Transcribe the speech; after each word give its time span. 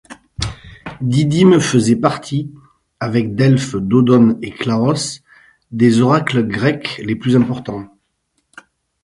Didymes 1.01 1.59
faisait 1.59 1.95
partie, 1.95 2.51
avec 2.99 3.35
Delphes, 3.35 3.75
Dodone 3.75 4.39
et 4.41 4.49
Claros, 4.49 5.21
des 5.69 6.01
oracles 6.01 6.47
grecs 6.47 6.99
les 7.05 7.15
plus 7.15 7.35
importants. 7.35 7.85